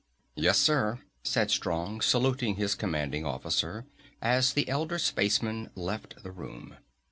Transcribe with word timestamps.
"Yes, 0.33 0.57
sir," 0.57 0.97
said 1.23 1.51
Strong, 1.51 2.01
saluting 2.01 2.55
his 2.55 2.73
commanding 2.73 3.23
officer 3.23 3.85
as 4.19 4.53
the 4.53 4.67
elder 4.67 4.97
spaceman 4.97 5.69
left 5.75 6.23
the 6.23 6.31
room. 6.31 6.77